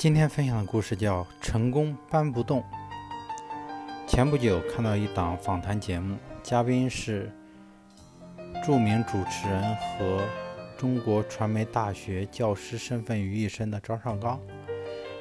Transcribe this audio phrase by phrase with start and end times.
[0.00, 2.60] 今天分享的故事叫《成功搬不动》。
[4.06, 7.30] 前不久看到一档访谈节目，嘉宾是
[8.64, 10.24] 著名主持人和
[10.78, 14.40] 中国传媒大学教师身份于一身的张绍刚。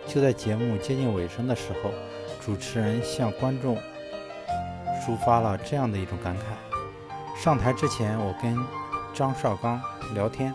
[0.07, 1.91] 就在节目接近尾声的时候，
[2.39, 3.77] 主持人向观众
[5.01, 8.57] 抒发了这样的一种感慨：上台之前，我跟
[9.13, 9.81] 张绍刚
[10.13, 10.53] 聊天，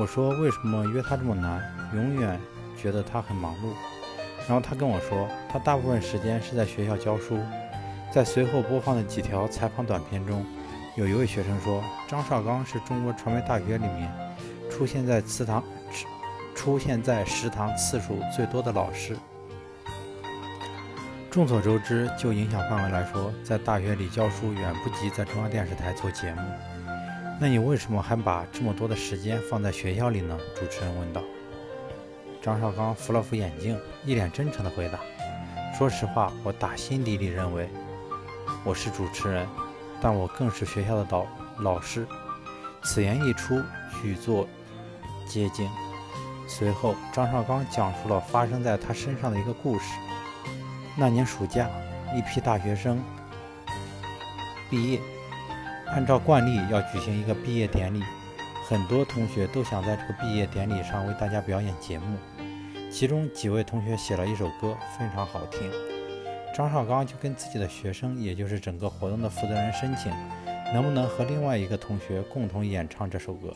[0.00, 1.62] 我说为什么约他这么难，
[1.94, 2.40] 永远。
[2.82, 3.68] 觉得他很忙碌，
[4.48, 7.38] 然后他跟我说，他大部分时间是在学校教书。
[8.10, 10.44] 在随后播放的几条采访短片中，
[10.96, 14.12] 有一位学生说，张绍刚是中国传媒大学里面
[14.68, 15.62] 出现在祠堂、
[16.56, 19.16] 出现在食堂次数最多的老师。
[21.30, 26.40] 众所周知，就影响范围来说，在大学里教书远不及在中央电视台做节目。
[27.40, 30.38] 那你为什么还把这么多的时间放在学校里呢？
[30.54, 31.22] 主持人问道。
[32.42, 34.98] 张绍刚扶了扶眼镜，一脸真诚地回答
[35.78, 37.70] ：“说实话，我打心底里认为
[38.64, 39.46] 我是主持人，
[40.00, 41.24] 但我更是学校的导
[41.60, 42.04] 老师。”
[42.82, 43.62] 此言一出，
[44.02, 44.48] 举座
[45.24, 45.70] 皆惊。
[46.48, 49.84] 随后，张绍刚讲述了发生在他身上的一个故事。
[50.98, 51.70] 那年暑假，
[52.12, 53.00] 一批大学生
[54.68, 55.00] 毕业，
[55.86, 58.02] 按照惯例要举行一个毕业典礼。
[58.72, 62.16] 很多同学都想在这个毕业典礼上为大家表演节目，
[62.90, 65.70] 其中几位同学写了一首歌，非常好听。
[66.56, 70.10] 张绍刚就跟自己的学生，也就是整个活动的负责人申请，
[70.72, 73.54] 能不能和另外一个同学共同演唱这首歌。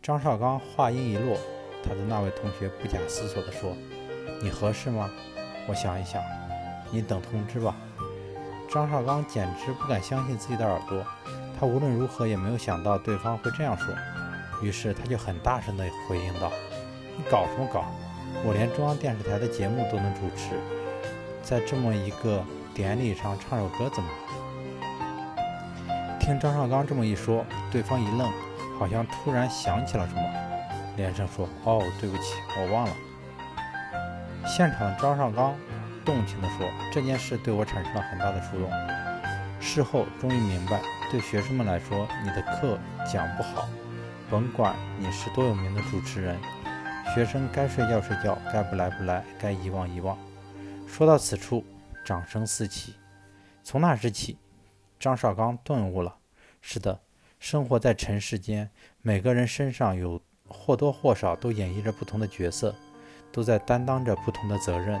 [0.00, 1.36] 张绍刚话音一落，
[1.82, 3.76] 他的那位同学不假思索地说
[4.40, 5.10] ：“你合适吗？
[5.66, 6.22] 我想一想，
[6.92, 7.74] 你等通知吧。”
[8.68, 11.04] 张绍刚简直不敢相信自己的耳朵。
[11.58, 13.94] 他无论如何也没有想到对方会这样说，
[14.60, 16.50] 于是他就很大声地回应道
[17.16, 17.84] ：“你搞什么搞？
[18.44, 20.58] 我连中央电视台的节目都能主持，
[21.42, 24.10] 在这么一个典礼上唱首歌怎么？”
[26.18, 28.28] 听张绍刚这么一说，对方一愣，
[28.78, 30.22] 好像突然想起了什么，
[30.96, 32.92] 连声说：“哦，对不起，我忘了。”
[34.44, 35.54] 现场的张绍刚
[36.04, 38.70] 动情地说：“这件事对我产生了很大的触动。”
[39.60, 42.78] 事后终于明白，对学生们来说，你的课
[43.10, 43.66] 讲不好，
[44.28, 46.38] 甭管你是多有名的主持人，
[47.14, 50.18] 学生该睡觉睡觉，该不来不来，该遗忘遗忘。
[50.86, 51.64] 说到此处，
[52.04, 52.94] 掌声四起。
[53.62, 54.36] 从那时起，
[55.00, 56.14] 张绍刚顿悟了：
[56.60, 57.00] 是的，
[57.40, 62.74] 生活在尘世间，每个人身上有或多或少都演绎着不同的角色，
[63.32, 65.00] 都在担当着不同的责任。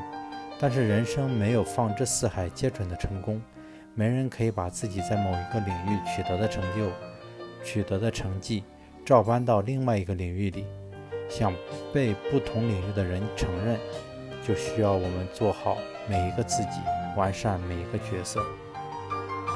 [0.58, 3.40] 但是人生没有放之四海皆准的成功。
[3.94, 6.90] 没人可以把自己在某一个领域取得的成就、
[7.64, 8.64] 取得的成绩
[9.04, 10.64] 照搬到另外一个领域里。
[11.28, 11.54] 想
[11.92, 13.78] 被不同领域的人承认，
[14.46, 15.76] 就需要我们做好
[16.08, 16.80] 每一个自己，
[17.16, 18.44] 完善每一个角色。